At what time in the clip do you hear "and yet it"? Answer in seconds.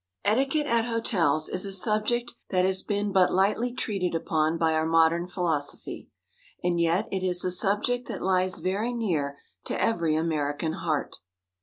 6.63-7.21